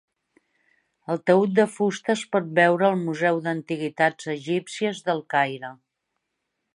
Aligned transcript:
El 1.15 1.19
taüt 1.31 1.51
de 1.59 1.65
fusta 1.73 2.13
es 2.15 2.23
pot 2.37 2.49
veure 2.61 2.87
al 2.87 2.97
Museu 3.03 3.37
d'Antiguitats 3.49 4.31
Egípcies 4.37 5.03
del 5.11 5.25
Caire. 5.35 5.71